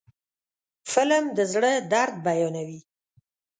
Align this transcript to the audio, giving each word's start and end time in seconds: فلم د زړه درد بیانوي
فلم 0.91 1.23
د 1.37 1.39
زړه 1.53 1.71
درد 1.93 2.15
بیانوي 2.25 2.79